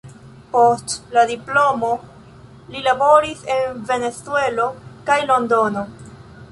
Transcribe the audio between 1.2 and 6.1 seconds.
diplomo li laboris en Venezuelo kaj Londono.